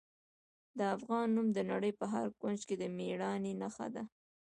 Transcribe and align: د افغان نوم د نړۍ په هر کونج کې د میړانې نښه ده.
د 0.77 0.79
افغان 0.95 1.27
نوم 1.35 1.47
د 1.53 1.59
نړۍ 1.71 1.91
په 1.99 2.05
هر 2.13 2.27
کونج 2.39 2.59
کې 2.67 2.75
د 2.77 2.83
میړانې 2.97 3.53
نښه 3.61 3.87
ده. 3.95 4.03